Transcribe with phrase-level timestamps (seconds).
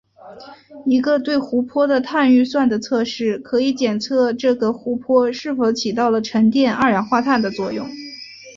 [0.87, 7.87] 一个对湖泊的碳预算的测试可以检测这个湖泊是否起到了沉淀二氧化碳的作用。